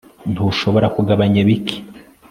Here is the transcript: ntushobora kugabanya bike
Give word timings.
ntushobora 0.31 0.87
kugabanya 0.95 1.39
bike 1.47 1.75